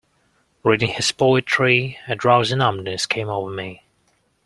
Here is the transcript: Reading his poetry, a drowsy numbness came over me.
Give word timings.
Reading 0.63 0.89
his 0.95 1.11
poetry, 1.11 1.99
a 2.07 2.15
drowsy 2.15 2.55
numbness 2.55 3.05
came 3.05 3.29
over 3.29 3.51
me. 3.51 3.83